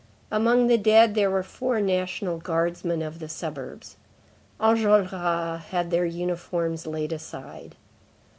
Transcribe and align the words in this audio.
Among 0.31 0.65
the 0.65 0.79
dead 0.79 1.13
there 1.13 1.29
were 1.29 1.43
four 1.43 1.79
National 1.79 2.39
Guardsmen 2.39 3.03
of 3.03 3.19
the 3.19 3.29
suburbs. 3.29 3.97
Enjolras 4.59 5.65
had 5.65 5.91
their 5.91 6.07
uniforms 6.07 6.87
laid 6.87 7.13
aside. 7.13 7.75